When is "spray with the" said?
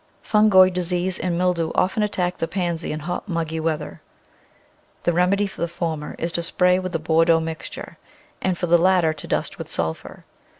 6.41-6.97